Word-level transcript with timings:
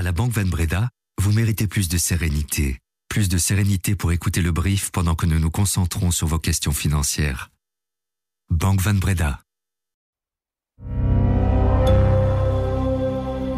À 0.00 0.02
la 0.02 0.12
Banque 0.12 0.32
Van 0.32 0.46
Breda, 0.46 0.88
vous 1.20 1.30
méritez 1.30 1.66
plus 1.66 1.90
de 1.90 1.98
sérénité. 1.98 2.78
Plus 3.10 3.28
de 3.28 3.36
sérénité 3.36 3.94
pour 3.94 4.12
écouter 4.12 4.40
le 4.40 4.50
brief 4.50 4.90
pendant 4.92 5.14
que 5.14 5.26
nous 5.26 5.38
nous 5.38 5.50
concentrons 5.50 6.10
sur 6.10 6.26
vos 6.26 6.38
questions 6.38 6.72
financières. 6.72 7.50
Banque 8.48 8.80
Van 8.80 8.94
Breda. 8.94 9.40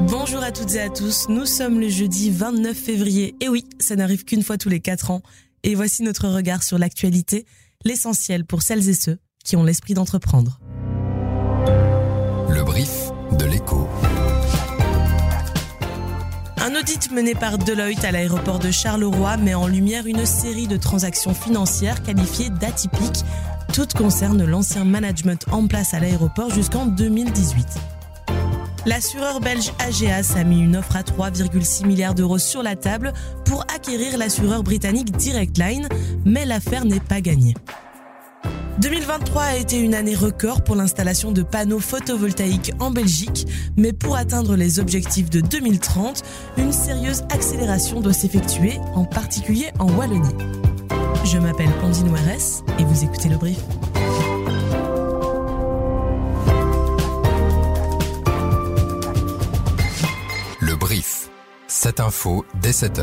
Bonjour 0.00 0.42
à 0.42 0.50
toutes 0.50 0.74
et 0.74 0.80
à 0.80 0.90
tous, 0.90 1.28
nous 1.28 1.46
sommes 1.46 1.78
le 1.78 1.88
jeudi 1.88 2.32
29 2.32 2.76
février. 2.76 3.36
Et 3.40 3.48
oui, 3.48 3.64
ça 3.78 3.94
n'arrive 3.94 4.24
qu'une 4.24 4.42
fois 4.42 4.58
tous 4.58 4.68
les 4.68 4.80
4 4.80 5.12
ans. 5.12 5.22
Et 5.62 5.76
voici 5.76 6.02
notre 6.02 6.26
regard 6.26 6.64
sur 6.64 6.76
l'actualité, 6.76 7.46
l'essentiel 7.84 8.44
pour 8.44 8.62
celles 8.62 8.88
et 8.88 8.94
ceux 8.94 9.18
qui 9.44 9.54
ont 9.54 9.62
l'esprit 9.62 9.94
d'entreprendre. 9.94 10.58
Le 12.48 12.64
brief 12.64 13.12
de 13.38 13.44
l'écho. 13.44 13.88
Un 16.64 16.76
audit 16.76 17.10
mené 17.10 17.34
par 17.34 17.58
Deloitte 17.58 18.04
à 18.04 18.12
l'aéroport 18.12 18.60
de 18.60 18.70
Charleroi 18.70 19.36
met 19.36 19.54
en 19.54 19.66
lumière 19.66 20.06
une 20.06 20.24
série 20.24 20.68
de 20.68 20.76
transactions 20.76 21.34
financières 21.34 22.04
qualifiées 22.04 22.50
d'atypiques. 22.50 23.24
Toutes 23.72 23.94
concernent 23.94 24.44
l'ancien 24.44 24.84
management 24.84 25.44
en 25.50 25.66
place 25.66 25.92
à 25.92 25.98
l'aéroport 25.98 26.50
jusqu'en 26.50 26.86
2018. 26.86 27.66
L'assureur 28.86 29.40
belge 29.40 29.72
AGAS 29.80 30.34
a 30.36 30.44
mis 30.44 30.60
une 30.60 30.76
offre 30.76 30.94
à 30.94 31.02
3,6 31.02 31.84
milliards 31.84 32.14
d'euros 32.14 32.38
sur 32.38 32.62
la 32.62 32.76
table 32.76 33.12
pour 33.44 33.62
acquérir 33.62 34.16
l'assureur 34.16 34.62
britannique 34.62 35.10
Direct 35.16 35.58
Line, 35.58 35.88
mais 36.24 36.44
l'affaire 36.44 36.84
n'est 36.84 37.00
pas 37.00 37.20
gagnée. 37.20 37.54
2023 38.82 39.42
a 39.42 39.56
été 39.56 39.78
une 39.78 39.94
année 39.94 40.16
record 40.16 40.64
pour 40.64 40.74
l'installation 40.74 41.30
de 41.30 41.44
panneaux 41.44 41.78
photovoltaïques 41.78 42.72
en 42.80 42.90
Belgique, 42.90 43.46
mais 43.76 43.92
pour 43.92 44.16
atteindre 44.16 44.56
les 44.56 44.80
objectifs 44.80 45.30
de 45.30 45.40
2030, 45.40 46.24
une 46.56 46.72
sérieuse 46.72 47.22
accélération 47.30 48.00
doit 48.00 48.12
s'effectuer, 48.12 48.80
en 48.96 49.04
particulier 49.04 49.70
en 49.78 49.88
Wallonie. 49.92 50.34
Je 51.24 51.38
m'appelle 51.38 51.70
Ondine 51.84 52.08
Ouares 52.08 52.64
et 52.80 52.84
vous 52.84 53.04
écoutez 53.04 53.28
le 53.28 53.36
brief. 53.36 53.60
Le 60.60 60.74
brief. 60.74 61.30
Cette 61.68 62.00
info 62.00 62.44
dès 62.60 62.72
7 62.72 62.98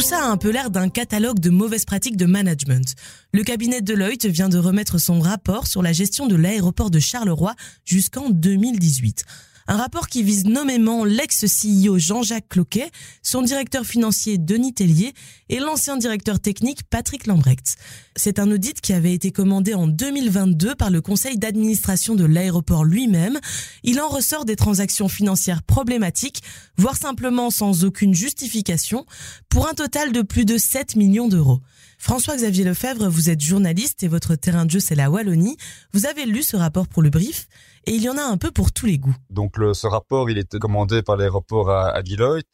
Tout 0.00 0.06
ça 0.06 0.24
a 0.24 0.28
un 0.30 0.38
peu 0.38 0.48
l'air 0.48 0.70
d'un 0.70 0.88
catalogue 0.88 1.40
de 1.40 1.50
mauvaises 1.50 1.84
pratiques 1.84 2.16
de 2.16 2.24
management. 2.24 2.94
Le 3.34 3.42
cabinet 3.42 3.82
Deloitte 3.82 4.24
vient 4.24 4.48
de 4.48 4.56
remettre 4.56 4.96
son 4.96 5.20
rapport 5.20 5.66
sur 5.66 5.82
la 5.82 5.92
gestion 5.92 6.26
de 6.26 6.36
l'aéroport 6.36 6.90
de 6.90 6.98
Charleroi 6.98 7.54
jusqu'en 7.84 8.30
2018. 8.30 9.26
Un 9.66 9.76
rapport 9.76 10.08
qui 10.08 10.22
vise 10.22 10.46
nommément 10.46 11.04
l'ex-CEO 11.04 11.98
Jean-Jacques 11.98 12.48
Cloquet, 12.48 12.90
son 13.22 13.42
directeur 13.42 13.84
financier 13.84 14.38
Denis 14.38 14.74
Tellier 14.74 15.12
et 15.48 15.58
l'ancien 15.58 15.96
directeur 15.96 16.40
technique 16.40 16.82
Patrick 16.84 17.26
Lambrecht. 17.26 17.76
C'est 18.16 18.38
un 18.38 18.50
audit 18.50 18.80
qui 18.80 18.92
avait 18.92 19.14
été 19.14 19.30
commandé 19.30 19.74
en 19.74 19.86
2022 19.86 20.74
par 20.74 20.90
le 20.90 21.00
conseil 21.00 21.38
d'administration 21.38 22.14
de 22.14 22.24
l'aéroport 22.24 22.84
lui-même. 22.84 23.38
Il 23.82 24.00
en 24.00 24.08
ressort 24.08 24.44
des 24.44 24.56
transactions 24.56 25.08
financières 25.08 25.62
problématiques, 25.62 26.42
voire 26.76 26.96
simplement 26.96 27.50
sans 27.50 27.84
aucune 27.84 28.14
justification, 28.14 29.06
pour 29.48 29.68
un 29.68 29.74
total 29.74 30.12
de 30.12 30.22
plus 30.22 30.44
de 30.44 30.58
7 30.58 30.96
millions 30.96 31.28
d'euros. 31.28 31.60
François-Xavier 32.00 32.64
Lefebvre, 32.64 33.10
vous 33.10 33.28
êtes 33.28 33.42
journaliste 33.42 34.02
et 34.02 34.08
votre 34.08 34.34
terrain 34.34 34.64
de 34.64 34.70
jeu 34.70 34.80
c'est 34.80 34.94
la 34.94 35.10
Wallonie. 35.10 35.58
Vous 35.92 36.06
avez 36.06 36.24
lu 36.24 36.42
ce 36.42 36.56
rapport 36.56 36.88
pour 36.88 37.02
le 37.02 37.10
brief 37.10 37.46
et 37.86 37.92
il 37.92 38.02
y 38.02 38.08
en 38.08 38.16
a 38.16 38.22
un 38.22 38.38
peu 38.38 38.50
pour 38.50 38.72
tous 38.72 38.86
les 38.86 38.96
goûts. 38.96 39.14
Donc 39.28 39.58
le, 39.58 39.74
ce 39.74 39.86
rapport, 39.86 40.30
il 40.30 40.38
est 40.38 40.58
commandé 40.58 41.02
par 41.02 41.18
l'aéroport 41.18 41.70
à, 41.70 41.90
à 41.90 42.02
Deloitte 42.02 42.46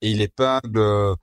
et 0.00 0.10
il 0.10 0.22
épingle 0.22 0.78
euh, 0.78 1.14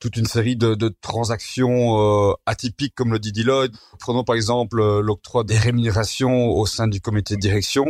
toute 0.00 0.16
une 0.16 0.24
série 0.24 0.56
de, 0.56 0.74
de 0.74 0.88
transactions 1.02 2.30
euh, 2.30 2.32
atypiques, 2.46 2.94
comme 2.94 3.12
le 3.12 3.18
dit 3.18 3.32
Deloitte. 3.32 3.74
Prenons 4.00 4.24
par 4.24 4.34
exemple 4.34 4.80
euh, 4.80 5.02
l'octroi 5.02 5.44
des 5.44 5.58
rémunérations 5.58 6.48
au 6.48 6.64
sein 6.64 6.88
du 6.88 7.02
comité 7.02 7.36
de 7.36 7.40
direction. 7.40 7.84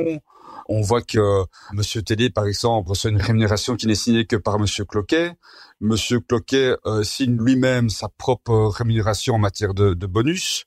On 0.69 0.81
voit 0.81 1.03
que 1.03 1.45
Monsieur 1.73 2.03
Télé, 2.03 2.29
par 2.29 2.47
exemple, 2.47 2.89
reçoit 2.89 3.11
une 3.11 3.21
rémunération 3.21 3.77
qui 3.77 3.87
n'est 3.87 3.95
signée 3.95 4.27
que 4.27 4.37
par 4.37 4.59
Monsieur 4.59 4.85
Cloquet. 4.85 5.33
Monsieur 5.81 6.21
Cloquet 6.21 6.77
euh, 6.87 7.05
signe 7.05 7.39
lui-même 7.39 7.89
sa 7.89 8.09
propre 8.09 8.67
rémunération 8.67 9.35
en 9.35 9.39
matière 9.39 9.75
de, 9.75 9.95
bonus. 10.07 10.65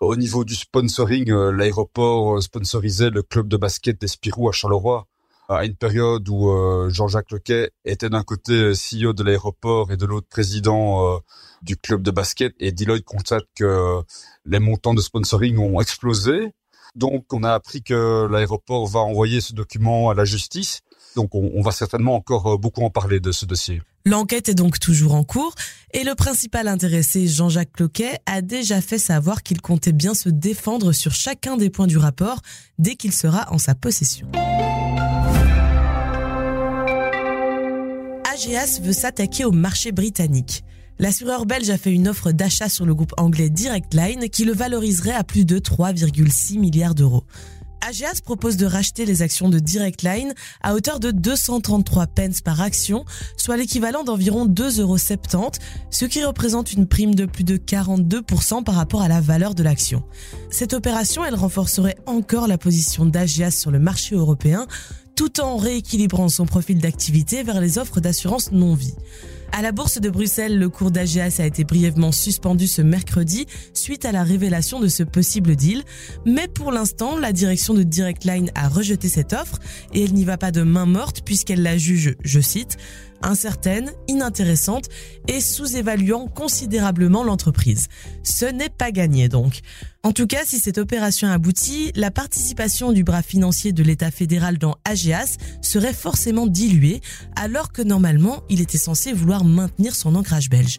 Au 0.00 0.16
niveau 0.16 0.44
du 0.44 0.54
sponsoring, 0.54 1.30
euh, 1.30 1.50
l'aéroport 1.50 2.36
euh, 2.36 2.40
sponsorisait 2.40 3.10
le 3.10 3.22
club 3.22 3.48
de 3.48 3.56
basket 3.56 4.00
des 4.00 4.08
Spirou 4.08 4.48
à 4.48 4.52
Charleroi 4.52 5.06
à 5.48 5.64
une 5.64 5.76
période 5.76 6.28
où 6.28 6.48
euh, 6.50 6.88
Jean-Jacques 6.88 7.30
Lequet 7.30 7.70
était 7.84 8.08
d'un 8.08 8.22
côté 8.22 8.72
CEO 8.72 9.12
de 9.12 9.22
l'aéroport 9.22 9.92
et 9.92 9.96
de 9.96 10.06
l'autre 10.06 10.28
président 10.28 11.20
du 11.62 11.76
club 11.76 12.02
de 12.02 12.10
basket. 12.10 12.54
Et 12.58 12.72
Deloitte 12.72 13.04
constate 13.04 13.44
que 13.54 14.00
les 14.46 14.60
montants 14.60 14.94
de 14.94 15.00
sponsoring 15.00 15.58
ont 15.58 15.80
explosé. 15.80 16.52
Donc 16.94 17.32
on 17.32 17.42
a 17.42 17.52
appris 17.52 17.82
que 17.82 18.28
l'aéroport 18.30 18.86
va 18.86 19.00
envoyer 19.00 19.40
ce 19.40 19.54
document 19.54 20.10
à 20.10 20.14
la 20.14 20.24
justice. 20.24 20.80
Donc 21.16 21.34
on, 21.34 21.60
va 21.60 21.72
certainement 21.72 22.14
encore 22.14 22.58
beaucoup 22.58 22.82
en 22.82 22.90
parler 22.90 23.20
de 23.20 23.32
ce 23.32 23.44
dossier. 23.44 23.82
L'enquête 24.06 24.48
est 24.48 24.54
donc 24.54 24.80
toujours 24.80 25.14
en 25.14 25.24
cours 25.24 25.54
et 25.92 26.04
le 26.04 26.14
principal 26.14 26.68
intéressé, 26.68 27.28
Jean-Jacques 27.28 27.72
Cloquet, 27.72 28.18
a 28.26 28.40
déjà 28.40 28.80
fait 28.80 28.98
savoir 28.98 29.42
qu'il 29.42 29.60
comptait 29.60 29.92
bien 29.92 30.14
se 30.14 30.28
défendre 30.28 30.92
sur 30.92 31.12
chacun 31.12 31.56
des 31.56 31.70
points 31.70 31.86
du 31.86 31.98
rapport 31.98 32.40
dès 32.78 32.96
qu'il 32.96 33.12
sera 33.12 33.52
en 33.52 33.58
sa 33.58 33.74
possession. 33.74 34.28
AGAS 38.24 38.80
veut 38.82 38.94
s'attaquer 38.94 39.44
au 39.44 39.52
marché 39.52 39.92
britannique. 39.92 40.64
L'assureur 40.98 41.46
belge 41.46 41.70
a 41.70 41.78
fait 41.78 41.92
une 41.92 42.08
offre 42.08 42.32
d'achat 42.32 42.68
sur 42.68 42.86
le 42.86 42.94
groupe 42.94 43.12
anglais 43.16 43.50
Direct 43.50 43.94
Line 43.94 44.28
qui 44.28 44.44
le 44.44 44.52
valoriserait 44.52 45.12
à 45.12 45.24
plus 45.24 45.44
de 45.44 45.58
3,6 45.58 46.58
milliards 46.58 46.94
d'euros. 46.94 47.24
AGAS 47.82 48.20
propose 48.24 48.56
de 48.56 48.66
racheter 48.66 49.04
les 49.04 49.22
actions 49.22 49.48
de 49.48 49.58
Direct 49.58 50.02
Line 50.02 50.34
à 50.62 50.74
hauteur 50.74 51.00
de 51.00 51.10
233 51.10 52.06
pence 52.06 52.40
par 52.40 52.60
action, 52.60 53.04
soit 53.36 53.56
l'équivalent 53.56 54.04
d'environ 54.04 54.46
2,70 54.46 54.80
euros, 54.80 55.50
ce 55.90 56.04
qui 56.04 56.24
représente 56.24 56.72
une 56.72 56.86
prime 56.86 57.14
de 57.14 57.26
plus 57.26 57.44
de 57.44 57.56
42% 57.56 58.62
par 58.62 58.76
rapport 58.76 59.02
à 59.02 59.08
la 59.08 59.20
valeur 59.20 59.54
de 59.54 59.64
l'action. 59.64 60.04
Cette 60.50 60.74
opération, 60.74 61.24
elle 61.24 61.34
renforcerait 61.34 61.96
encore 62.06 62.46
la 62.46 62.58
position 62.58 63.04
d'AGAS 63.04 63.50
sur 63.50 63.72
le 63.72 63.80
marché 63.80 64.14
européen, 64.14 64.66
tout 65.16 65.40
en 65.40 65.56
rééquilibrant 65.56 66.28
son 66.28 66.46
profil 66.46 66.78
d'activité 66.78 67.42
vers 67.42 67.60
les 67.60 67.78
offres 67.78 68.00
d'assurance 68.00 68.52
non-vie. 68.52 68.94
À 69.54 69.60
la 69.60 69.70
bourse 69.70 70.00
de 70.00 70.08
Bruxelles, 70.08 70.58
le 70.58 70.70
cours 70.70 70.90
d'AGAS 70.90 71.36
a 71.38 71.44
été 71.44 71.64
brièvement 71.64 72.10
suspendu 72.10 72.66
ce 72.66 72.80
mercredi 72.80 73.46
suite 73.74 74.06
à 74.06 74.12
la 74.12 74.22
révélation 74.22 74.80
de 74.80 74.88
ce 74.88 75.02
possible 75.02 75.56
deal. 75.56 75.82
Mais 76.24 76.48
pour 76.48 76.72
l'instant, 76.72 77.18
la 77.18 77.32
direction 77.32 77.74
de 77.74 77.82
Direct 77.82 78.24
Line 78.24 78.50
a 78.54 78.68
rejeté 78.68 79.08
cette 79.08 79.34
offre 79.34 79.58
et 79.92 80.04
elle 80.04 80.14
n'y 80.14 80.24
va 80.24 80.38
pas 80.38 80.52
de 80.52 80.62
main 80.62 80.86
morte 80.86 81.20
puisqu'elle 81.22 81.62
la 81.62 81.76
juge, 81.76 82.16
je 82.24 82.40
cite, 82.40 82.78
incertaine, 83.22 83.90
inintéressante 84.08 84.88
et 85.28 85.40
sous-évaluant 85.40 86.28
considérablement 86.28 87.24
l'entreprise. 87.24 87.88
Ce 88.22 88.44
n'est 88.44 88.68
pas 88.68 88.90
gagné 88.90 89.28
donc. 89.28 89.60
En 90.02 90.12
tout 90.12 90.26
cas, 90.26 90.44
si 90.44 90.58
cette 90.58 90.78
opération 90.78 91.28
aboutit, 91.28 91.92
la 91.94 92.10
participation 92.10 92.92
du 92.92 93.04
bras 93.04 93.22
financier 93.22 93.72
de 93.72 93.82
l'État 93.82 94.10
fédéral 94.10 94.58
dans 94.58 94.76
AGAS 94.84 95.36
serait 95.60 95.92
forcément 95.92 96.46
diluée, 96.46 97.00
alors 97.36 97.72
que 97.72 97.82
normalement, 97.82 98.42
il 98.48 98.60
était 98.60 98.78
censé 98.78 99.12
vouloir 99.12 99.44
maintenir 99.44 99.94
son 99.94 100.14
ancrage 100.16 100.50
belge. 100.50 100.78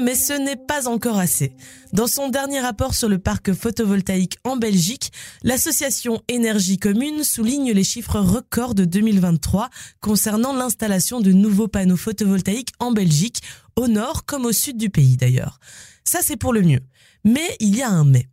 Mais 0.00 0.14
ce 0.14 0.32
n'est 0.32 0.56
pas 0.56 0.88
encore 0.88 1.18
assez. 1.18 1.52
Dans 1.92 2.06
son 2.06 2.28
dernier 2.28 2.60
rapport 2.60 2.94
sur 2.94 3.08
le 3.08 3.18
parc 3.18 3.52
photovoltaïque 3.52 4.36
en 4.44 4.56
Belgique, 4.56 5.12
l'association 5.42 6.22
Énergie 6.28 6.78
Commune 6.78 7.24
souligne 7.24 7.72
les 7.72 7.84
chiffres 7.84 8.18
records 8.18 8.74
de 8.74 8.84
2023 8.84 9.70
concernant 10.00 10.52
l'installation 10.52 11.20
de 11.20 11.32
nouveaux 11.32 11.68
panneaux 11.68 11.96
photovoltaïques 11.96 12.72
en 12.78 12.92
Belgique, 12.92 13.42
au 13.76 13.88
nord 13.88 14.24
comme 14.24 14.46
au 14.46 14.52
sud 14.52 14.76
du 14.76 14.90
pays 14.90 15.16
d'ailleurs. 15.16 15.60
Ça 16.04 16.20
c'est 16.22 16.36
pour 16.36 16.52
le 16.52 16.62
mieux. 16.62 16.80
Mais 17.24 17.56
il 17.60 17.76
y 17.76 17.82
a 17.82 17.90
un 17.90 18.04
mais. 18.04 18.26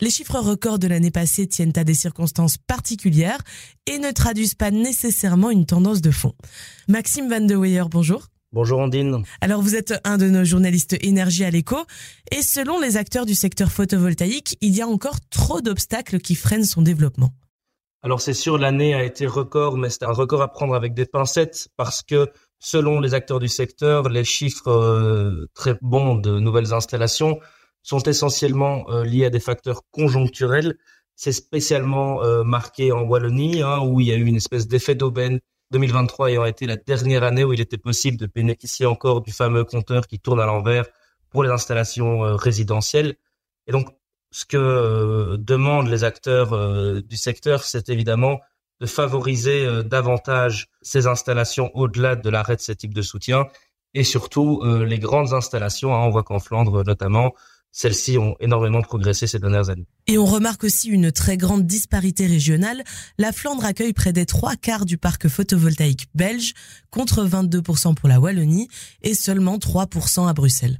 Les 0.00 0.10
chiffres 0.10 0.38
records 0.38 0.78
de 0.78 0.86
l'année 0.86 1.10
passée 1.10 1.46
tiennent 1.46 1.76
à 1.76 1.84
des 1.84 1.94
circonstances 1.94 2.56
particulières 2.56 3.42
et 3.86 3.98
ne 3.98 4.10
traduisent 4.10 4.54
pas 4.54 4.70
nécessairement 4.70 5.50
une 5.50 5.66
tendance 5.66 6.00
de 6.00 6.10
fond. 6.10 6.34
Maxime 6.88 7.28
Van 7.28 7.40
de 7.40 7.54
Weyer, 7.54 7.84
bonjour. 7.90 8.28
Bonjour 8.52 8.80
Andine. 8.80 9.22
Alors 9.40 9.60
vous 9.60 9.76
êtes 9.76 9.94
un 10.04 10.16
de 10.16 10.28
nos 10.28 10.44
journalistes 10.44 10.96
énergie 11.02 11.44
à 11.44 11.50
l'écho 11.50 11.76
et 12.30 12.42
selon 12.42 12.80
les 12.80 12.96
acteurs 12.96 13.26
du 13.26 13.34
secteur 13.34 13.70
photovoltaïque, 13.70 14.56
il 14.60 14.74
y 14.74 14.80
a 14.80 14.86
encore 14.86 15.16
trop 15.30 15.60
d'obstacles 15.60 16.18
qui 16.18 16.34
freinent 16.34 16.64
son 16.64 16.80
développement. 16.80 17.30
Alors 18.02 18.20
c'est 18.20 18.34
sûr, 18.34 18.56
l'année 18.56 18.94
a 18.94 19.04
été 19.04 19.26
record, 19.26 19.76
mais 19.76 19.90
c'est 19.90 20.04
un 20.04 20.12
record 20.12 20.40
à 20.40 20.48
prendre 20.48 20.74
avec 20.74 20.94
des 20.94 21.04
pincettes 21.04 21.68
parce 21.76 22.02
que 22.02 22.28
selon 22.58 23.00
les 23.00 23.12
acteurs 23.12 23.38
du 23.38 23.48
secteur, 23.48 24.08
les 24.08 24.24
chiffres 24.24 24.70
euh, 24.70 25.48
très 25.54 25.76
bons 25.82 26.14
de 26.14 26.38
nouvelles 26.38 26.72
installations 26.72 27.38
sont 27.82 28.02
essentiellement 28.02 28.88
euh, 28.88 29.04
liés 29.04 29.26
à 29.26 29.30
des 29.30 29.40
facteurs 29.40 29.82
conjoncturels 29.90 30.76
c'est 31.18 31.32
spécialement 31.32 32.22
euh, 32.22 32.44
marqué 32.44 32.92
en 32.92 33.00
Wallonie, 33.00 33.60
hein, 33.60 33.80
où 33.80 34.00
il 34.00 34.06
y 34.06 34.12
a 34.12 34.14
eu 34.14 34.24
une 34.24 34.36
espèce 34.36 34.68
d'effet 34.68 34.94
d'aubaine. 34.94 35.40
2023 35.70 36.30
ayant 36.30 36.44
été 36.44 36.66
la 36.66 36.76
dernière 36.76 37.22
année 37.22 37.44
où 37.44 37.52
il 37.52 37.60
était 37.60 37.78
possible 37.78 38.16
de 38.16 38.26
bénéficier 38.26 38.86
encore 38.86 39.20
du 39.20 39.32
fameux 39.32 39.64
compteur 39.64 40.06
qui 40.06 40.18
tourne 40.18 40.40
à 40.40 40.46
l'envers 40.46 40.86
pour 41.30 41.42
les 41.42 41.50
installations 41.50 42.24
euh, 42.24 42.36
résidentielles. 42.36 43.16
Et 43.66 43.72
donc, 43.72 43.88
ce 44.30 44.44
que 44.44 44.56
euh, 44.56 45.36
demandent 45.38 45.88
les 45.88 46.04
acteurs 46.04 47.02
du 47.02 47.16
secteur, 47.16 47.62
c'est 47.62 47.88
évidemment 47.88 48.40
de 48.80 48.86
favoriser 48.86 49.82
davantage 49.84 50.68
ces 50.82 51.06
installations 51.06 51.70
au-delà 51.74 52.14
de 52.14 52.30
l'arrêt 52.30 52.56
de 52.56 52.60
ce 52.60 52.72
type 52.72 52.94
de 52.94 53.02
soutien 53.02 53.46
et 53.94 54.04
surtout 54.04 54.62
les 54.64 55.00
grandes 55.00 55.32
installations. 55.32 55.92
On 55.92 56.10
voit 56.10 56.22
qu'en 56.22 56.38
Flandre 56.38 56.84
notamment, 56.84 57.34
celles-ci 57.72 58.18
ont 58.18 58.34
énormément 58.40 58.82
progressé 58.82 59.26
ces 59.26 59.38
dernières 59.38 59.70
années. 59.70 59.86
Et 60.06 60.18
on 60.18 60.24
remarque 60.24 60.64
aussi 60.64 60.88
une 60.88 61.12
très 61.12 61.36
grande 61.36 61.66
disparité 61.66 62.26
régionale. 62.26 62.82
La 63.18 63.32
Flandre 63.32 63.64
accueille 63.64 63.92
près 63.92 64.12
des 64.12 64.26
trois 64.26 64.56
quarts 64.56 64.84
du 64.84 64.98
parc 64.98 65.28
photovoltaïque 65.28 66.08
belge, 66.14 66.54
contre 66.90 67.24
22% 67.24 67.94
pour 67.94 68.08
la 68.08 68.20
Wallonie 68.20 68.68
et 69.02 69.14
seulement 69.14 69.58
3% 69.58 70.28
à 70.28 70.32
Bruxelles. 70.32 70.78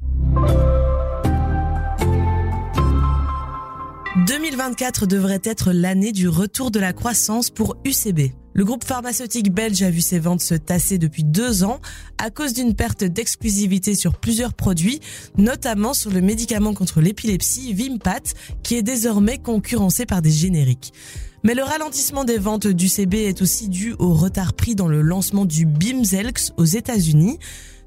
2024 4.27 5.07
devrait 5.07 5.41
être 5.45 5.73
l'année 5.73 6.13
du 6.13 6.29
retour 6.29 6.71
de 6.71 6.81
la 6.81 6.93
croissance 6.93 7.51
pour 7.51 7.77
UCB. 7.85 8.33
Le 8.55 8.65
groupe 8.65 8.85
pharmaceutique 8.85 9.53
belge 9.53 9.83
a 9.83 9.91
vu 9.91 10.01
ses 10.01 10.19
ventes 10.19 10.41
se 10.41 10.55
tasser 10.55 10.99
depuis 10.99 11.23
deux 11.23 11.65
ans 11.65 11.81
à 12.19 12.31
cause 12.31 12.53
d'une 12.55 12.75
perte 12.75 13.05
d'exclusivité 13.05 13.95
sur 13.95 14.19
plusieurs 14.19 14.55
produits, 14.55 15.01
notamment 15.37 15.95
sur 15.95 16.11
le 16.11 16.21
médicament 16.21 16.75
contre 16.75 17.01
l'épilepsie 17.01 17.73
Vimpat, 17.73 18.35
qui 18.63 18.75
est 18.75 18.83
désormais 18.83 19.39
concurrencé 19.39 20.07
par 20.07 20.23
des 20.23 20.31
génériques. 20.31 20.93
Mais 21.45 21.55
le 21.55 21.63
ralentissement 21.63 22.25
des 22.25 22.39
ventes 22.39 22.67
du 22.67 22.89
CB 22.89 23.25
est 23.25 23.43
aussi 23.43 23.69
dû 23.69 23.95
au 23.99 24.13
retard 24.13 24.55
pris 24.55 24.75
dans 24.75 24.89
le 24.89 25.03
lancement 25.03 25.45
du 25.45 25.65
Bimzelx 25.67 26.53
aux 26.57 26.65
États-Unis. 26.65 27.39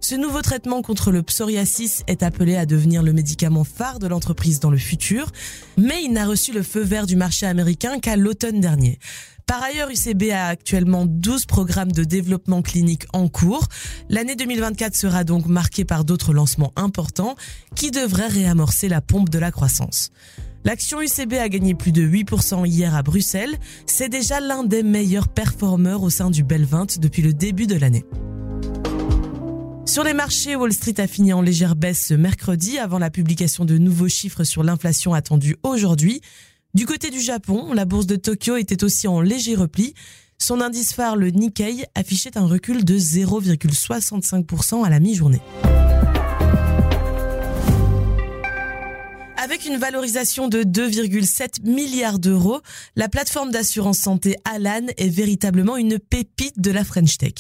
Ce 0.04 0.16
nouveau 0.16 0.42
traitement 0.42 0.82
contre 0.82 1.12
le 1.12 1.22
psoriasis 1.22 2.02
est 2.08 2.24
appelé 2.24 2.56
à 2.56 2.66
devenir 2.66 3.04
le 3.04 3.14
médicament 3.14 3.64
phare 3.64 4.00
de 4.00 4.08
l'entreprise 4.08 4.60
dans 4.60 4.72
le 4.72 4.78
futur, 4.80 5.32
mais 5.78 6.04
il 6.04 6.12
n'a 6.12 6.26
reçu 6.26 6.52
le 6.52 6.64
feu 6.64 6.82
vert 6.82 7.06
du 7.06 7.16
marché 7.16 7.46
américain 7.46 8.00
qu'à 8.00 8.16
l'automne 8.16 8.60
dernier. 8.60 8.98
Par 9.46 9.62
ailleurs, 9.62 9.90
UCB 9.90 10.32
a 10.32 10.48
actuellement 10.48 11.06
12 11.06 11.46
programmes 11.46 11.92
de 11.92 12.04
développement 12.04 12.64
clinique 12.64 13.06
en 13.14 13.28
cours. 13.28 13.68
L'année 14.10 14.36
2024 14.36 14.96
sera 14.96 15.24
donc 15.24 15.46
marquée 15.46 15.86
par 15.86 16.04
d'autres 16.04 16.34
lancements 16.34 16.74
importants 16.76 17.36
qui 17.76 17.92
devraient 17.92 18.28
réamorcer 18.28 18.90
la 18.90 19.02
pompe 19.02 19.30
de 19.30 19.38
la 19.38 19.52
croissance. 19.52 20.10
L'action 20.64 21.00
UCB 21.00 21.34
a 21.34 21.48
gagné 21.48 21.76
plus 21.76 21.92
de 21.92 22.02
8% 22.02 22.68
hier 22.68 22.96
à 22.96 23.04
Bruxelles. 23.04 23.58
C'est 23.86 24.10
déjà 24.10 24.40
l'un 24.40 24.64
des 24.64 24.84
meilleurs 24.84 25.28
performeurs 25.28 26.02
au 26.02 26.10
sein 26.10 26.32
du 26.32 26.44
Bel 26.44 26.66
20 26.66 27.00
depuis 27.00 27.22
le 27.22 27.34
début 27.34 27.68
de 27.68 27.76
l'année. 27.76 28.06
Sur 29.92 30.06
les 30.06 30.14
marchés, 30.14 30.56
Wall 30.56 30.72
Street 30.72 30.94
a 31.00 31.06
fini 31.06 31.34
en 31.34 31.42
légère 31.42 31.76
baisse 31.76 32.06
ce 32.08 32.14
mercredi 32.14 32.80
avant 32.80 32.98
la 32.98 33.10
publication 33.10 33.66
de 33.66 33.78
nouveaux 33.78 34.08
chiffres 34.08 34.46
sur 34.46 34.64
l'inflation 34.64 35.14
attendue 35.14 35.58
aujourd'hui. 35.64 36.22
Du 36.74 36.86
côté 36.86 37.10
du 37.10 37.20
Japon, 37.20 37.74
la 37.74 37.84
bourse 37.84 38.06
de 38.06 38.16
Tokyo 38.16 38.56
était 38.56 38.86
aussi 38.86 39.10
en 39.10 39.20
léger 39.20 39.54
repli. 39.54 39.94
Son 40.38 40.62
indice 40.62 40.94
phare, 40.94 41.18
le 41.18 41.32
Nikkei, 41.32 41.84
affichait 41.94 42.38
un 42.38 42.46
recul 42.46 42.86
de 42.86 42.98
0,65% 42.98 44.86
à 44.86 44.90
la 44.90 45.02
mi-journée. 45.02 45.42
Avec 49.52 49.66
une 49.66 49.76
valorisation 49.76 50.48
de 50.48 50.64
2,7 50.64 51.70
milliards 51.70 52.20
d'euros, 52.20 52.62
la 52.96 53.10
plateforme 53.10 53.52
d'assurance 53.52 53.98
santé 53.98 54.38
Alan 54.46 54.88
est 54.96 55.10
véritablement 55.10 55.76
une 55.76 56.00
pépite 56.00 56.62
de 56.62 56.72
la 56.72 56.86
French 56.86 57.18
Tech. 57.18 57.34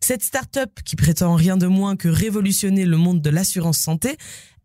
Cette 0.00 0.22
start-up, 0.22 0.70
qui 0.84 0.94
prétend 0.94 1.34
rien 1.34 1.56
de 1.56 1.66
moins 1.66 1.96
que 1.96 2.06
révolutionner 2.06 2.84
le 2.84 2.96
monde 2.96 3.20
de 3.20 3.30
l'assurance 3.30 3.78
santé, 3.78 4.16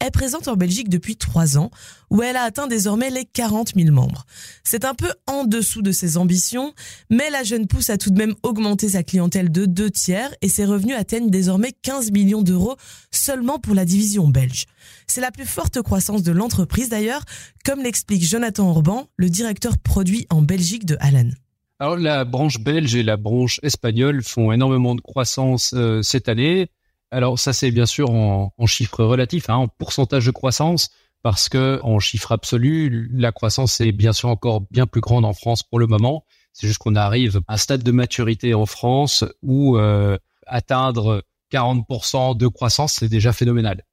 est 0.01 0.11
présente 0.11 0.47
en 0.47 0.55
Belgique 0.55 0.89
depuis 0.89 1.15
trois 1.15 1.57
ans, 1.57 1.71
où 2.09 2.21
elle 2.23 2.35
a 2.35 2.43
atteint 2.43 2.67
désormais 2.67 3.09
les 3.09 3.25
40 3.25 3.73
000 3.75 3.93
membres. 3.93 4.25
C'est 4.63 4.85
un 4.85 4.93
peu 4.93 5.11
en 5.27 5.45
dessous 5.45 5.81
de 5.81 5.91
ses 5.91 6.17
ambitions, 6.17 6.73
mais 7.09 7.29
la 7.29 7.43
jeune 7.43 7.67
pousse 7.67 7.89
a 7.89 7.97
tout 7.97 8.09
de 8.09 8.17
même 8.17 8.35
augmenté 8.43 8.89
sa 8.89 9.03
clientèle 9.03 9.51
de 9.51 9.65
deux 9.65 9.89
tiers 9.89 10.33
et 10.41 10.49
ses 10.49 10.65
revenus 10.65 10.95
atteignent 10.95 11.29
désormais 11.29 11.73
15 11.81 12.11
millions 12.11 12.41
d'euros 12.41 12.75
seulement 13.11 13.59
pour 13.59 13.75
la 13.75 13.85
division 13.85 14.27
belge. 14.27 14.65
C'est 15.07 15.21
la 15.21 15.31
plus 15.31 15.45
forte 15.45 15.81
croissance 15.81 16.23
de 16.23 16.31
l'entreprise 16.31 16.89
d'ailleurs, 16.89 17.23
comme 17.63 17.81
l'explique 17.81 18.23
Jonathan 18.23 18.69
Orban, 18.69 19.07
le 19.17 19.29
directeur 19.29 19.77
produit 19.77 20.25
en 20.29 20.41
Belgique 20.41 20.85
de 20.85 20.97
Alan. 20.99 21.29
Alors 21.79 21.97
la 21.97 22.25
branche 22.25 22.59
belge 22.59 22.93
et 22.93 23.01
la 23.01 23.17
branche 23.17 23.59
espagnole 23.63 24.21
font 24.21 24.51
énormément 24.51 24.93
de 24.93 25.01
croissance 25.01 25.73
euh, 25.73 26.03
cette 26.03 26.29
année. 26.29 26.69
Alors 27.11 27.37
ça 27.37 27.51
c'est 27.51 27.71
bien 27.71 27.85
sûr 27.85 28.09
en, 28.09 28.53
chiffres 28.65 29.03
relatifs, 29.03 29.49
hein, 29.49 29.55
en 29.55 29.67
pourcentage 29.67 30.25
de 30.25 30.31
croissance, 30.31 30.89
parce 31.23 31.49
que 31.49 31.79
en 31.83 31.99
chiffre 31.99 32.31
absolu, 32.31 33.09
la 33.13 33.33
croissance 33.33 33.81
est 33.81 33.91
bien 33.91 34.13
sûr 34.13 34.29
encore 34.29 34.61
bien 34.71 34.87
plus 34.87 35.01
grande 35.01 35.25
en 35.25 35.33
France 35.33 35.61
pour 35.61 35.77
le 35.77 35.87
moment. 35.87 36.23
C'est 36.53 36.67
juste 36.67 36.79
qu'on 36.79 36.95
arrive 36.95 37.41
à 37.47 37.55
un 37.55 37.57
stade 37.57 37.83
de 37.83 37.91
maturité 37.91 38.53
en 38.53 38.65
France 38.65 39.25
où 39.41 39.77
euh, 39.77 40.17
atteindre 40.47 41.23
40% 41.51 42.37
de 42.37 42.47
croissance, 42.47 42.93
c'est 42.99 43.09
déjà 43.09 43.33
phénoménal. 43.33 43.83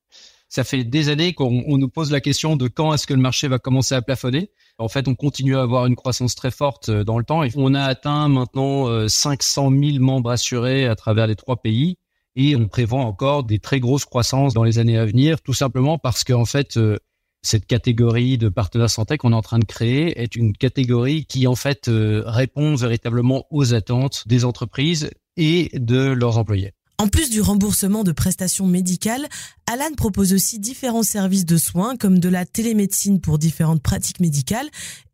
Ça 0.48 0.64
fait 0.64 0.84
des 0.84 1.08
années 1.08 1.34
qu'on 1.34 1.76
nous 1.76 1.88
pose 1.88 2.10
la 2.10 2.20
question 2.20 2.56
de 2.56 2.68
quand 2.68 2.94
est-ce 2.94 3.06
que 3.06 3.14
le 3.14 3.20
marché 3.20 3.48
va 3.48 3.58
commencer 3.58 3.94
à 3.94 4.00
plafonner. 4.00 4.50
En 4.78 4.88
fait, 4.88 5.06
on 5.08 5.14
continue 5.14 5.56
à 5.56 5.62
avoir 5.62 5.86
une 5.86 5.96
croissance 5.96 6.36
très 6.36 6.52
forte 6.52 6.88
euh, 6.88 7.02
dans 7.02 7.18
le 7.18 7.24
temps. 7.24 7.42
Et 7.42 7.50
on 7.56 7.74
a 7.74 7.82
atteint 7.82 8.28
maintenant 8.28 9.08
500 9.08 9.72
euh, 9.72 9.90
000 9.92 10.04
membres 10.04 10.30
assurés 10.30 10.86
à 10.86 10.94
travers 10.94 11.26
les 11.26 11.36
trois 11.36 11.60
pays 11.60 11.98
et 12.38 12.54
on 12.54 12.68
prévoit 12.68 13.00
encore 13.00 13.42
des 13.42 13.58
très 13.58 13.80
grosses 13.80 14.04
croissances 14.04 14.54
dans 14.54 14.62
les 14.62 14.78
années 14.78 14.96
à 14.96 15.04
venir, 15.04 15.42
tout 15.42 15.52
simplement 15.52 15.98
parce 15.98 16.22
qu'en 16.22 16.44
fait, 16.44 16.76
euh, 16.76 16.96
cette 17.42 17.66
catégorie 17.66 18.38
de 18.38 18.48
partenaires 18.48 18.88
santé 18.88 19.18
qu'on 19.18 19.32
est 19.32 19.36
en 19.36 19.42
train 19.42 19.58
de 19.58 19.64
créer 19.64 20.20
est 20.22 20.36
une 20.36 20.56
catégorie 20.56 21.26
qui 21.26 21.48
en 21.48 21.56
fait 21.56 21.88
euh, 21.88 22.22
répond 22.24 22.76
véritablement 22.76 23.44
aux 23.50 23.74
attentes 23.74 24.22
des 24.26 24.44
entreprises 24.44 25.10
et 25.36 25.70
de 25.74 26.12
leurs 26.12 26.38
employés. 26.38 26.72
En 27.00 27.08
plus 27.08 27.30
du 27.30 27.40
remboursement 27.40 28.02
de 28.02 28.10
prestations 28.10 28.66
médicales, 28.66 29.28
Alan 29.70 29.94
propose 29.96 30.32
aussi 30.32 30.58
différents 30.58 31.04
services 31.04 31.46
de 31.46 31.56
soins 31.56 31.96
comme 31.96 32.18
de 32.18 32.28
la 32.28 32.44
télémédecine 32.44 33.20
pour 33.20 33.38
différentes 33.38 33.82
pratiques 33.82 34.18
médicales 34.18 34.68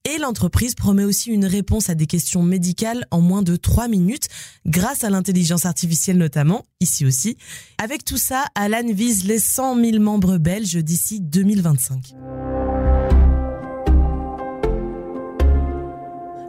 et 0.04 0.18
l'entreprise 0.18 0.74
promet 0.74 1.04
aussi 1.04 1.30
une 1.30 1.46
réponse 1.46 1.90
à 1.90 1.94
des 1.94 2.06
questions 2.06 2.42
médicales 2.42 3.06
en 3.10 3.20
moins 3.20 3.42
de 3.42 3.56
3 3.56 3.88
minutes 3.88 4.28
grâce 4.66 5.04
à 5.04 5.10
l'intelligence 5.10 5.66
artificielle 5.66 6.18
notamment, 6.18 6.64
ici 6.80 7.06
aussi. 7.06 7.36
Avec 7.82 8.04
tout 8.04 8.18
ça, 8.18 8.44
Alan 8.54 8.92
vise 8.92 9.24
les 9.24 9.38
100 9.38 9.82
000 9.82 9.98
membres 10.00 10.38
belges 10.38 10.76
d'ici 10.76 11.20
2025. 11.20 12.14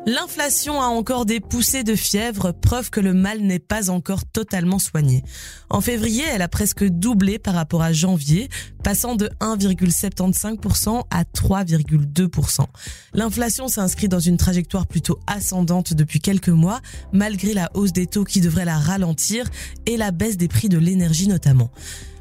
L'inflation 0.07 0.79
a 0.79 0.85
encore 0.85 1.25
des 1.25 1.39
poussées 1.39 1.83
de 1.83 1.95
fièvre, 1.95 2.51
preuve 2.51 2.91
que 2.91 2.99
le 2.99 3.13
mal 3.13 3.41
n'est 3.41 3.57
pas 3.57 3.89
encore 3.89 4.23
totalement 4.23 4.77
soigné. 4.77 5.23
En 5.71 5.81
février, 5.81 6.23
elle 6.31 6.43
a 6.43 6.47
presque 6.47 6.83
doublé 6.83 7.39
par 7.39 7.55
rapport 7.55 7.81
à 7.81 7.91
janvier, 7.91 8.49
passant 8.83 9.15
de 9.15 9.29
1,75% 9.39 11.05
à 11.09 11.23
3,2%. 11.23 12.65
L'inflation 13.13 13.67
s'inscrit 13.67 14.07
dans 14.07 14.19
une 14.19 14.37
trajectoire 14.37 14.85
plutôt 14.85 15.17
ascendante 15.25 15.95
depuis 15.95 16.19
quelques 16.19 16.49
mois, 16.49 16.81
malgré 17.11 17.55
la 17.55 17.71
hausse 17.73 17.91
des 17.91 18.05
taux 18.05 18.25
qui 18.25 18.41
devrait 18.41 18.65
la 18.65 18.77
ralentir 18.77 19.49
et 19.87 19.97
la 19.97 20.11
baisse 20.11 20.37
des 20.37 20.47
prix 20.47 20.69
de 20.69 20.77
l'énergie 20.77 21.27
notamment. 21.27 21.71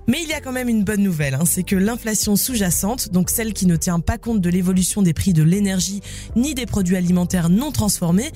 Mais 0.06 0.22
il 0.22 0.28
y 0.28 0.34
a 0.34 0.40
quand 0.40 0.52
même 0.52 0.68
une 0.68 0.84
bonne 0.84 1.02
nouvelle, 1.02 1.34
hein, 1.34 1.44
c'est 1.46 1.62
que 1.62 1.76
l'inflation 1.76 2.36
sous-jacente, 2.36 3.10
donc 3.10 3.30
celle 3.30 3.54
qui 3.54 3.66
ne 3.66 3.76
tient 3.76 4.00
pas 4.00 4.18
compte 4.18 4.40
de 4.40 4.50
l'évolution 4.50 5.00
des 5.00 5.14
prix 5.14 5.32
de 5.32 5.42
l'énergie 5.42 6.02
ni 6.36 6.54
des 6.54 6.66
produits 6.66 6.96
alimentaires 6.96 7.48
non 7.48 7.72
transformés, 7.72 8.30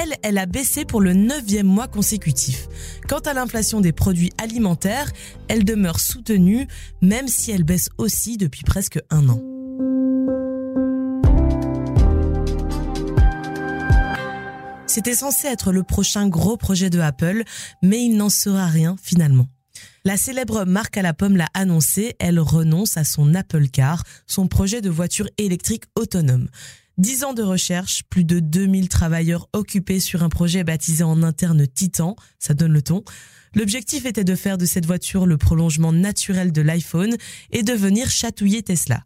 elle, 0.00 0.14
elle 0.22 0.38
a 0.38 0.46
baissé 0.46 0.84
pour 0.84 1.00
le 1.02 1.12
neuvième 1.12 1.66
mois 1.66 1.88
consécutif. 1.88 2.68
Quant 3.06 3.18
à 3.18 3.34
l'inflation 3.34 3.80
des 3.82 3.92
produits 3.92 4.30
alimentaires, 4.38 5.12
elle 5.48 5.64
demeure 5.64 6.00
soutenue, 6.00 6.66
même 7.02 7.28
si 7.28 7.50
elle 7.50 7.64
baisse 7.64 7.90
aussi 7.98 8.38
depuis 8.38 8.62
presque 8.62 8.98
un 9.10 9.28
an. 9.28 9.42
C'était 14.86 15.14
censé 15.14 15.46
être 15.46 15.70
le 15.70 15.84
prochain 15.84 16.28
gros 16.28 16.56
projet 16.56 16.90
de 16.90 16.98
Apple, 16.98 17.44
mais 17.80 18.02
il 18.02 18.16
n'en 18.16 18.28
sera 18.28 18.66
rien 18.66 18.96
finalement. 19.00 19.46
La 20.04 20.16
célèbre 20.16 20.64
marque 20.64 20.96
à 20.96 21.02
la 21.02 21.14
pomme 21.14 21.36
l'a 21.36 21.48
annoncé, 21.54 22.16
elle 22.18 22.40
renonce 22.40 22.96
à 22.96 23.04
son 23.04 23.34
Apple 23.34 23.68
Car, 23.68 24.04
son 24.26 24.48
projet 24.48 24.80
de 24.80 24.90
voiture 24.90 25.28
électrique 25.38 25.84
autonome. 25.94 26.48
Dix 26.98 27.24
ans 27.24 27.32
de 27.32 27.42
recherche, 27.42 28.02
plus 28.10 28.24
de 28.24 28.40
2000 28.40 28.88
travailleurs 28.88 29.48
occupés 29.52 30.00
sur 30.00 30.22
un 30.22 30.28
projet 30.28 30.64
baptisé 30.64 31.02
en 31.02 31.22
interne 31.22 31.66
Titan, 31.66 32.14
ça 32.38 32.52
donne 32.52 32.72
le 32.72 32.82
ton. 32.82 33.04
L'objectif 33.54 34.04
était 34.04 34.24
de 34.24 34.34
faire 34.34 34.58
de 34.58 34.66
cette 34.66 34.86
voiture 34.86 35.26
le 35.26 35.38
prolongement 35.38 35.92
naturel 35.92 36.52
de 36.52 36.60
l'iPhone 36.60 37.16
et 37.50 37.62
de 37.62 37.72
venir 37.72 38.10
chatouiller 38.10 38.62
Tesla. 38.62 39.02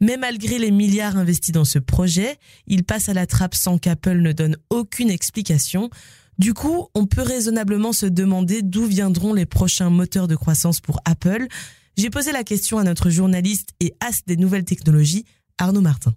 Mais 0.00 0.16
malgré 0.16 0.58
les 0.58 0.70
milliards 0.70 1.16
investis 1.16 1.52
dans 1.52 1.64
ce 1.64 1.78
projet, 1.78 2.36
il 2.66 2.84
passe 2.84 3.08
à 3.08 3.14
la 3.14 3.26
trappe 3.26 3.54
sans 3.54 3.78
qu'Apple 3.78 4.20
ne 4.20 4.32
donne 4.32 4.56
aucune 4.70 5.10
explication. 5.10 5.90
Du 6.38 6.54
coup, 6.54 6.88
on 6.94 7.06
peut 7.06 7.22
raisonnablement 7.22 7.92
se 7.92 8.06
demander 8.06 8.62
d'où 8.62 8.86
viendront 8.86 9.34
les 9.34 9.46
prochains 9.46 9.90
moteurs 9.90 10.28
de 10.28 10.36
croissance 10.36 10.80
pour 10.80 11.00
Apple. 11.04 11.46
J'ai 11.96 12.10
posé 12.10 12.32
la 12.32 12.44
question 12.44 12.78
à 12.78 12.84
notre 12.84 13.10
journaliste 13.10 13.70
et 13.80 13.94
as 14.00 14.22
des 14.26 14.36
nouvelles 14.36 14.64
technologies, 14.64 15.24
Arnaud 15.58 15.80
Martin 15.80 16.14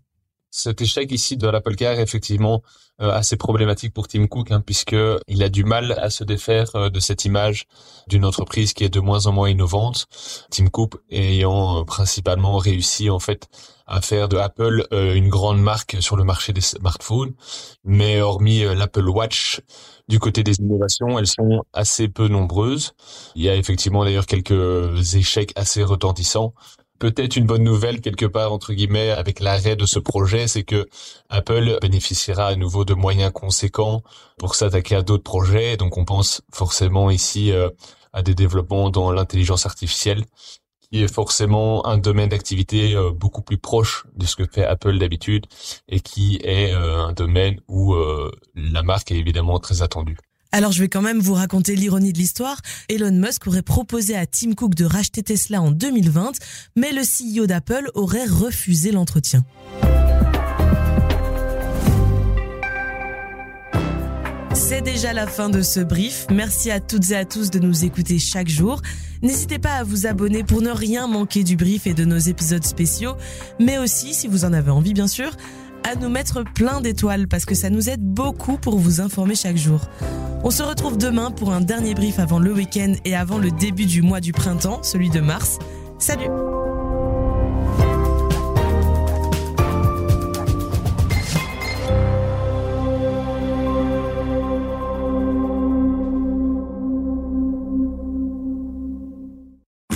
cet 0.58 0.82
échec 0.82 1.12
ici 1.12 1.38
de 1.38 1.48
l'Apple 1.48 1.76
Car 1.76 1.94
est 1.94 2.04
effectivement 2.04 2.64
euh, 3.02 3.12
assez 3.12 3.38
problématique 3.38 3.94
pour 3.94 4.08
Tim 4.08 4.26
Cook, 4.28 4.52
hein, 4.52 4.62
puisque 4.66 4.94
a 4.94 5.50
du 5.50 5.64
mal 5.64 5.92
à 5.92 6.10
se 6.10 6.24
défaire 6.24 6.76
euh, 6.76 6.90
de 6.90 7.00
cette 7.00 7.26
image 7.26 7.66
d'une 8.08 8.26
entreprise 8.26 8.74
qui 8.74 8.84
est 8.84 8.90
de 8.90 9.00
moins 9.00 9.28
en 9.28 9.34
moins 9.34 9.50
innovante. 9.50 10.08
Tim 10.50 10.68
Cook 10.68 10.96
ayant 11.12 11.82
euh, 11.82 11.84
principalement 11.84 12.58
réussi 12.58 13.10
en 13.10 13.20
fait 13.20 13.48
à 13.88 14.02
faire 14.02 14.30
de 14.30 14.38
Apple 14.38 14.86
une 14.92 15.30
grande 15.30 15.62
marque 15.62 15.98
sur 16.02 16.18
le 16.18 16.24
marché 16.24 16.54
des 16.54 16.62
smartphones, 16.62 17.34
mais 17.84 18.22
hormis 18.22 18.64
l'Apple 18.64 19.08
Watch, 19.08 19.62
du 20.08 20.20
côté 20.20 20.44
des 20.44 20.60
innovations, 20.60 21.18
elles 21.18 21.28
sont 21.28 21.64
assez 21.74 22.08
peu 22.08 22.28
nombreuses. 22.28 22.94
Il 23.36 23.44
y 23.44 23.50
a 23.50 23.56
effectivement 23.56 24.04
d'ailleurs 24.04 24.26
quelques 24.26 25.16
échecs 25.16 25.54
assez 25.56 25.84
retentissants 25.84 26.54
peut-être 27.00 27.36
une 27.36 27.46
bonne 27.46 27.64
nouvelle 27.64 28.02
quelque 28.02 28.26
part 28.26 28.54
entre 28.54 28.74
guillemets 28.74 29.12
avec 29.12 29.40
l'arrêt 29.40 29.76
de 29.76 29.86
ce 29.86 30.00
projet, 30.00 30.48
c'est 30.48 30.64
que 30.64 30.88
Apple 31.30 31.78
bénéficiera 31.82 32.48
à 32.48 32.56
nouveau 32.56 32.86
de 32.86 32.94
moyens 32.94 33.32
conséquents 33.32 34.04
pour 34.38 34.56
s'attaquer 34.56 34.96
à 34.96 35.02
d'autres 35.02 35.24
projets. 35.24 35.78
Donc 35.78 35.98
on 35.98 36.06
pense 36.06 36.42
forcément 36.54 37.10
ici 37.10 37.52
euh, 37.52 37.70
à 38.14 38.22
des 38.24 38.36
développements 38.36 38.90
dans 38.90 39.12
l'intelligence 39.12 39.66
artificielle 39.66 40.26
qui 40.92 41.04
est 41.04 41.14
forcément 41.14 41.86
un 41.86 41.98
domaine 41.98 42.30
d'activité 42.30 42.96
euh, 42.96 43.12
beaucoup 43.12 43.42
plus 43.42 43.58
proche 43.58 44.06
de 44.16 44.26
ce 44.26 44.36
que 44.36 44.46
fait 44.46 44.66
Apple 44.66 44.98
d'habitude 44.98 45.46
et 45.90 46.00
qui 46.00 46.40
est 46.44 46.74
euh, 46.74 47.06
un 47.06 47.14
domaine 47.14 47.60
où 47.68 47.96
la 48.56 48.84
marque 48.84 49.12
est 49.12 49.18
évidemment 49.18 49.60
très 49.60 49.82
attendue. 49.82 50.18
Alors 50.52 50.72
je 50.72 50.82
vais 50.82 50.88
quand 50.88 51.02
même 51.02 51.20
vous 51.20 51.34
raconter 51.34 51.76
l'ironie 51.76 52.14
de 52.14 52.18
l'histoire. 52.18 52.62
Elon 52.90 53.12
Musk 53.12 53.48
aurait 53.48 53.62
proposé 53.62 54.16
à 54.16 54.26
Tim 54.26 54.54
Cook 54.54 54.76
de 54.76 54.86
racheter 54.86 55.24
Tesla 55.24 55.62
en 55.62 55.72
2020, 55.72 56.32
mais 56.76 56.92
le 56.94 57.02
CEO 57.02 57.48
d'Apple 57.48 57.90
aurait 57.94 58.26
refusé 58.26 58.92
l'entretien. 58.92 59.44
C'est 64.58 64.82
déjà 64.82 65.14
la 65.14 65.28
fin 65.28 65.50
de 65.50 65.62
ce 65.62 65.80
brief. 65.80 66.26
Merci 66.32 66.72
à 66.72 66.80
toutes 66.80 67.12
et 67.12 67.16
à 67.16 67.26
tous 67.26 67.52
de 67.52 67.60
nous 67.60 67.86
écouter 67.86 68.18
chaque 68.18 68.50
jour. 68.50 68.82
N'hésitez 69.22 69.60
pas 69.60 69.76
à 69.76 69.84
vous 69.84 70.08
abonner 70.08 70.44
pour 70.44 70.64
ne 70.64 70.72
rien 70.72 71.06
manquer 71.06 71.44
du 71.44 71.56
brief 71.56 71.86
et 71.86 71.94
de 71.94 72.04
nos 72.06 72.18
épisodes 72.18 72.66
spéciaux, 72.66 73.16
mais 73.60 73.78
aussi, 73.78 74.16
si 74.16 74.28
vous 74.28 74.46
en 74.46 74.54
avez 74.54 74.72
envie 74.72 74.94
bien 74.94 75.08
sûr, 75.08 75.32
à 75.84 75.96
nous 75.96 76.10
mettre 76.10 76.44
plein 76.44 76.82
d'étoiles 76.82 77.28
parce 77.28 77.46
que 77.46 77.54
ça 77.54 77.70
nous 77.70 77.88
aide 77.88 78.02
beaucoup 78.02 78.58
pour 78.58 78.78
vous 78.80 79.00
informer 79.00 79.36
chaque 79.36 79.58
jour. 79.58 79.82
On 80.44 80.50
se 80.50 80.64
retrouve 80.64 80.98
demain 80.98 81.30
pour 81.30 81.54
un 81.54 81.62
dernier 81.62 81.94
brief 81.94 82.18
avant 82.18 82.40
le 82.40 82.52
week-end 82.52 82.94
et 83.06 83.16
avant 83.16 83.38
le 83.38 83.52
début 83.52 83.86
du 83.86 84.02
mois 84.02 84.22
du 84.22 84.34
printemps, 84.34 84.82
celui 84.82 85.12
de 85.12 85.20
mars. 85.20 85.60
Salut 86.00 86.30